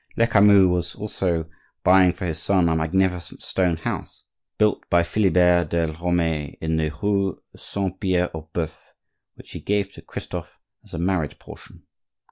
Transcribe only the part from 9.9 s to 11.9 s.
to Christophe as a marriage portion.